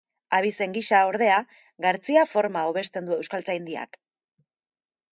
[0.35, 1.35] Abizen gisa, ordea,
[1.87, 4.05] Gartzia forma hobesten du Euskaltzaindiak.